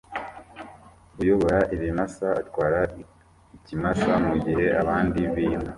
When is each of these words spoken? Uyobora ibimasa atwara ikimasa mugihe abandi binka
Uyobora 1.21 1.59
ibimasa 1.75 2.27
atwara 2.41 2.79
ikimasa 3.57 4.11
mugihe 4.25 4.65
abandi 4.81 5.19
binka 5.33 5.69